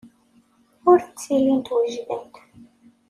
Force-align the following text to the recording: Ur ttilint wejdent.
Ur 0.89 0.97
ttilint 1.01 1.67
wejdent. 1.75 2.35